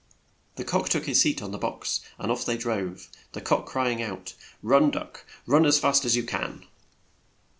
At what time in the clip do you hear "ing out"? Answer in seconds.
3.91-4.33